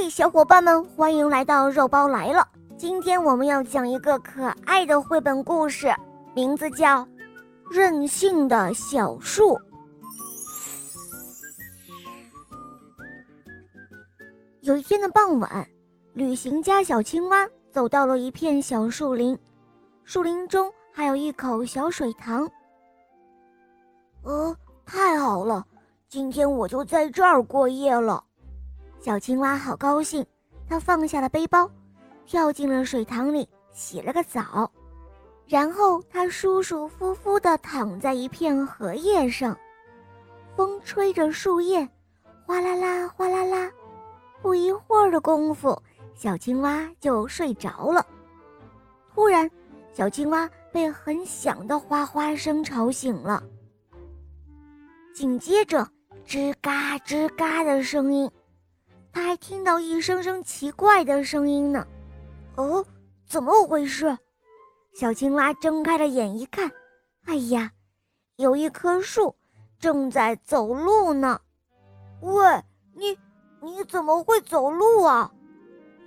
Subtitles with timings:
[0.00, 2.46] 嘿，小伙伴们，欢迎来到肉包来了。
[2.76, 5.92] 今天我们要讲一个可爱的绘本故事，
[6.34, 7.02] 名字叫
[7.68, 9.54] 《任性的小树》。
[14.60, 15.68] 有一天的傍晚，
[16.12, 19.36] 旅行家小青蛙走到了一片小树林，
[20.04, 22.48] 树林中还有一口小水塘。
[24.22, 24.56] 哦，
[24.86, 25.66] 太好了，
[26.08, 28.22] 今天我就在这儿过夜了。
[29.00, 30.24] 小青蛙好高兴，
[30.68, 31.70] 它放下了背包，
[32.26, 34.70] 跳进了水塘里洗了个澡，
[35.46, 39.56] 然后它舒舒服服地躺在一片荷叶上，
[40.56, 41.88] 风吹着树叶，
[42.44, 43.70] 哗啦啦，哗啦啦。
[44.42, 45.80] 不一会儿的功夫，
[46.14, 48.04] 小青蛙就睡着了。
[49.14, 49.50] 突然，
[49.92, 53.42] 小青蛙被很响的哗哗声吵醒了，
[55.14, 55.88] 紧接着
[56.26, 58.30] 吱嘎吱嘎的声音。
[59.18, 61.84] 他还听到一声声奇怪的声音呢，
[62.54, 62.86] 哦，
[63.26, 64.16] 怎么回事？
[64.94, 66.70] 小青蛙睁开了眼一看，
[67.24, 67.72] 哎呀，
[68.36, 69.34] 有一棵树
[69.80, 71.40] 正在走路呢。
[72.20, 72.62] 喂，
[72.94, 73.18] 你
[73.60, 75.28] 你怎么会走路啊？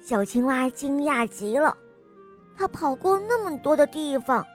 [0.01, 1.75] 小青蛙惊讶极了，
[2.57, 4.47] 它跑过那么多的地方，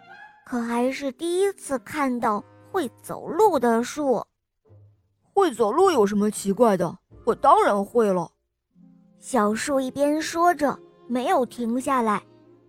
[0.47, 4.25] 可还是第一次看到会走路的树。
[5.35, 6.99] 会走路有什么奇怪的？
[7.27, 8.33] 我当然会了。
[9.19, 10.79] 小树一边说着，
[11.09, 12.23] 没有停下来，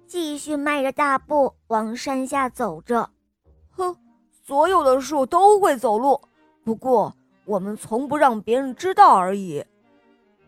[0.07, 3.07] 继续迈着大步往山下走着。
[3.71, 3.95] 哼，
[4.45, 6.19] 所有的树都会走路，
[6.63, 7.13] 不过
[7.45, 9.63] 我们从不让别人知道而已。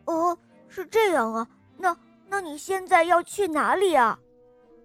[0.05, 0.35] 哦，
[0.67, 1.47] 是这样啊。
[1.77, 1.95] 那
[2.27, 4.17] 那你现在要去哪里啊？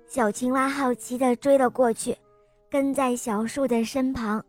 [0.07, 2.17] 小青蛙好奇地追了过去，
[2.71, 4.45] 跟在小树的身旁。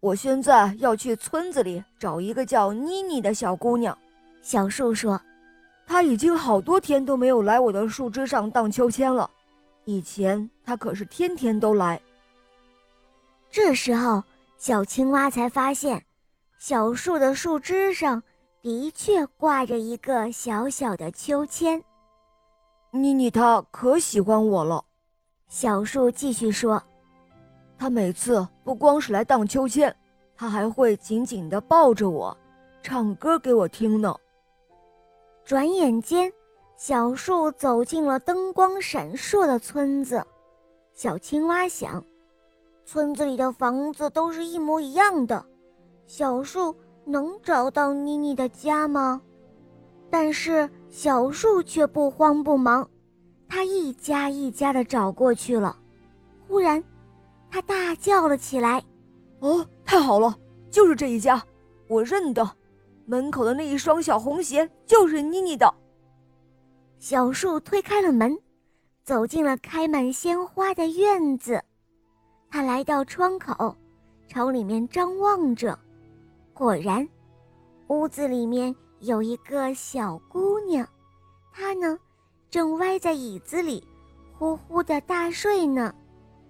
[0.00, 3.96] 我现在要去村子里找一个叫妮妮的小姑娘。
[4.40, 5.20] 小树说。
[5.90, 9.28] 他已经好多天都没有来我的树枝上荡秋千了，
[9.86, 11.98] 以前他可是天天都来。
[13.50, 14.22] 这时候，
[14.58, 16.04] 小青蛙才发现，
[16.58, 18.22] 小树的树枝上
[18.60, 21.82] 的确挂着一个小小的秋千。
[22.90, 24.84] 妮妮她可喜欢我了，
[25.48, 26.82] 小树继续说
[27.78, 29.94] ：“他每次不光是来荡秋千，
[30.36, 32.36] 他还会紧紧地抱着我，
[32.82, 34.14] 唱歌给我听呢。”
[35.48, 36.30] 转眼间，
[36.76, 40.22] 小树走进了灯光闪烁的村子。
[40.92, 42.04] 小青蛙想，
[42.84, 45.42] 村子里的房子都是一模一样的，
[46.06, 46.76] 小树
[47.06, 49.22] 能找到妮妮的家吗？
[50.10, 52.86] 但是小树却不慌不忙，
[53.48, 55.74] 它一家一家的找过去了。
[56.46, 56.84] 忽然，
[57.50, 58.84] 它大叫了起来
[59.40, 60.36] ：“哦，太好了，
[60.70, 61.42] 就是这一家，
[61.88, 62.46] 我认得。”
[63.08, 65.72] 门口的那一双小红鞋就是妮妮的。
[66.98, 68.38] 小树推开了门，
[69.02, 71.62] 走进了开满鲜花的院子。
[72.50, 73.74] 他来到窗口，
[74.28, 75.78] 朝里面张望着。
[76.52, 77.08] 果然，
[77.86, 80.86] 屋子里面有一个小姑娘，
[81.50, 81.98] 她呢，
[82.50, 83.82] 正歪在椅子里，
[84.36, 85.94] 呼呼的大睡呢。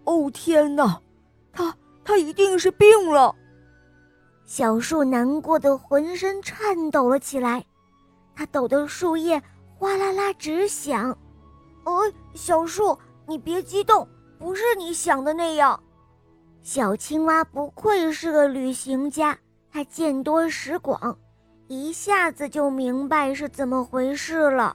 [0.04, 1.00] 哦天哪，
[1.52, 3.32] 她她一定是病了。
[4.48, 7.62] 小树难过的浑身颤抖了起来，
[8.34, 9.42] 它抖得树叶
[9.76, 11.10] 哗啦啦直响。
[11.84, 14.08] 哦，小树，你别激动，
[14.38, 15.78] 不是你想的那样。
[16.62, 19.38] 小青蛙不愧是个旅行家，
[19.70, 21.18] 它见多识广，
[21.66, 24.74] 一下子就明白是怎么回事了。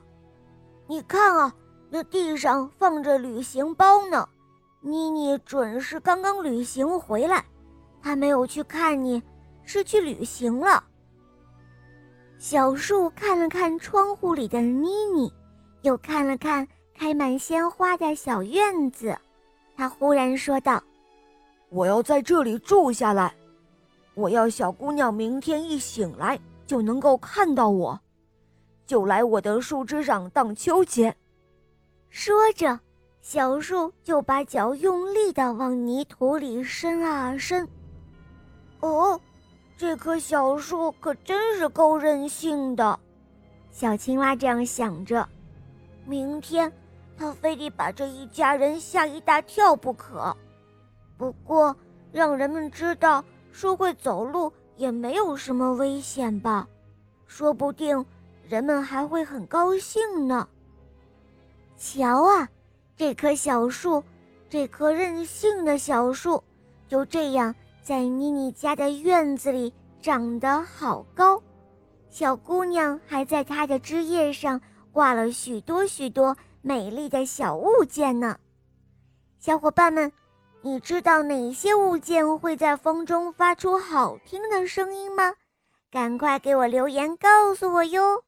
[0.86, 1.52] 你看啊，
[1.90, 4.30] 那地上放着旅行包呢，
[4.82, 7.44] 妮妮准是刚刚旅行回来，
[8.04, 9.24] 她没有去看你。
[9.66, 10.84] 是去旅行了。
[12.38, 15.32] 小树看了看窗户里的妮妮，
[15.84, 19.18] 又看了看开满鲜花的小院子，
[19.78, 20.84] 他忽然说道
[21.70, 23.34] ：“我要在这里住下来，
[24.14, 26.38] 我要小姑娘明天一醒来
[26.68, 27.98] 就能够看到我，
[28.86, 31.16] 就来我的树枝上荡秋千。”
[32.12, 32.78] 说着，
[33.22, 37.66] 小树就把脚用力地往泥土里伸啊伸。
[38.82, 39.18] 哦。
[39.84, 42.98] 这棵小树可真是够任性的，
[43.70, 45.28] 小青蛙这样想着。
[46.06, 46.72] 明天，
[47.18, 50.34] 它非得把这一家人吓一大跳不可。
[51.18, 51.76] 不过，
[52.14, 56.66] 让人们知道树会走路也没有什么危险吧？
[57.28, 58.06] 说不定
[58.48, 60.48] 人们还会很高兴呢。
[61.78, 62.48] 瞧啊，
[62.96, 64.02] 这棵小树，
[64.50, 66.42] 这棵任性的小树，
[66.88, 67.54] 就这样。
[67.84, 71.44] 在妮妮家的院子里长得好高，
[72.10, 74.62] 小姑娘还在它的枝叶上
[74.94, 78.38] 挂了许多许多美丽的小物件呢。
[79.38, 80.10] 小伙伴们，
[80.62, 85.34] 你知道哪些物件会在风中发出好听的声音吗？
[85.92, 88.24] 赶快给我留言告诉我哟！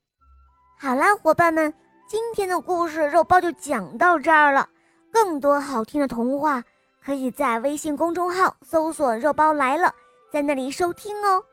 [0.77, 1.73] 好啦，伙伴们，
[2.09, 4.67] 今天的故事肉包就讲到这儿了。
[5.13, 6.61] 更多好听的童话，
[7.05, 9.93] 可以在微信公众号搜索“肉包来了”，
[10.31, 11.43] 在那里收听哦。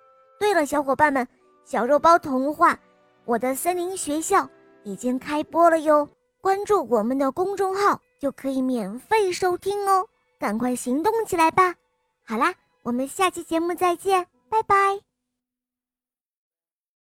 [0.41, 1.29] 对了，小伙伴们，
[1.65, 2.73] 小肉包童话
[3.27, 4.43] 《我的森林学校》
[4.83, 6.09] 已经开播了哟，
[6.41, 8.01] 关注我们的公众号。
[8.23, 10.07] 就可以免费收听哦，
[10.39, 11.75] 赶快行动起来吧！
[12.25, 15.12] 好啦，我们下期节目再见，拜拜。